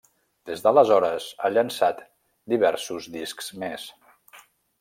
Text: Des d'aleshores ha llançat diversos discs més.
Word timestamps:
Des 0.49 0.63
d'aleshores 0.67 1.27
ha 1.43 1.51
llançat 1.57 2.01
diversos 2.55 3.09
discs 3.19 3.55
més. 3.65 3.87